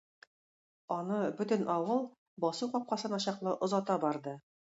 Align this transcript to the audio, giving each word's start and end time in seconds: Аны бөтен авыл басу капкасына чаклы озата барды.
Аны 0.95 1.19
бөтен 1.41 1.67
авыл 1.73 2.01
басу 2.45 2.71
капкасына 2.77 3.21
чаклы 3.27 3.55
озата 3.67 3.99
барды. 4.07 4.35